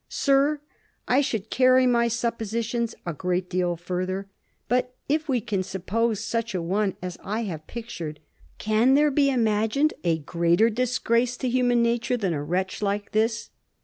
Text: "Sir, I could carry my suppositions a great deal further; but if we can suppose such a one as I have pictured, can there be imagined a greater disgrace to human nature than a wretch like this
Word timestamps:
"Sir, 0.09 0.61
I 1.07 1.21
could 1.21 1.51
carry 1.51 1.85
my 1.85 2.07
suppositions 2.07 2.95
a 3.05 3.13
great 3.13 3.51
deal 3.51 3.75
further; 3.75 4.27
but 4.67 4.95
if 5.07 5.29
we 5.29 5.39
can 5.41 5.61
suppose 5.61 6.19
such 6.23 6.55
a 6.55 6.61
one 6.63 6.95
as 7.03 7.19
I 7.23 7.41
have 7.43 7.67
pictured, 7.67 8.19
can 8.57 8.95
there 8.95 9.11
be 9.11 9.29
imagined 9.29 9.93
a 10.03 10.17
greater 10.17 10.71
disgrace 10.71 11.37
to 11.37 11.49
human 11.49 11.83
nature 11.83 12.17
than 12.17 12.33
a 12.33 12.43
wretch 12.43 12.81
like 12.81 13.11
this 13.11 13.51